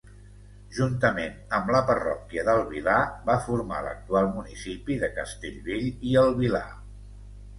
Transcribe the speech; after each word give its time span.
Juntament 0.77 1.35
amb 1.57 1.67
la 1.75 1.81
parròquia 1.89 2.45
del 2.47 2.61
Vilar, 2.71 2.95
va 3.29 3.35
formar 3.49 3.81
l'actual 3.87 4.29
municipi 4.39 4.97
de 5.05 5.11
Castellbell 5.19 5.85
i 6.13 6.17
el 6.23 6.33
Vilar. 6.41 6.65